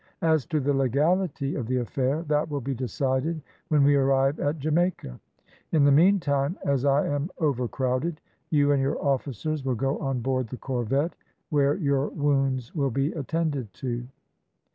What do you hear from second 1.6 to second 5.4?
the affair, that will be decided when we arrive at Jamaica.